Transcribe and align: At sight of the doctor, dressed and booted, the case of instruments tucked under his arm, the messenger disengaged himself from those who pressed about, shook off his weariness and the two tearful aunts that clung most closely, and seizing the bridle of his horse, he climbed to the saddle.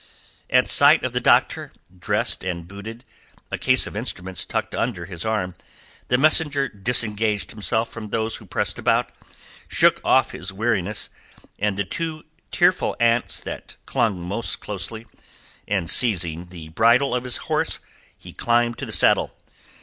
At 0.49 0.67
sight 0.67 1.03
of 1.05 1.13
the 1.13 1.19
doctor, 1.21 1.71
dressed 1.95 2.43
and 2.43 2.67
booted, 2.67 3.03
the 3.51 3.59
case 3.59 3.85
of 3.85 3.95
instruments 3.95 4.45
tucked 4.45 4.73
under 4.73 5.05
his 5.05 5.27
arm, 5.27 5.53
the 6.07 6.17
messenger 6.17 6.67
disengaged 6.67 7.51
himself 7.51 7.91
from 7.91 8.09
those 8.09 8.37
who 8.37 8.47
pressed 8.47 8.79
about, 8.79 9.11
shook 9.67 10.01
off 10.03 10.31
his 10.31 10.51
weariness 10.51 11.11
and 11.59 11.77
the 11.77 11.83
two 11.85 12.23
tearful 12.49 12.95
aunts 12.99 13.41
that 13.41 13.75
clung 13.85 14.19
most 14.23 14.59
closely, 14.59 15.05
and 15.67 15.87
seizing 15.87 16.47
the 16.47 16.69
bridle 16.69 17.13
of 17.13 17.23
his 17.23 17.37
horse, 17.45 17.79
he 18.17 18.33
climbed 18.33 18.79
to 18.79 18.87
the 18.87 18.91
saddle. 18.91 19.37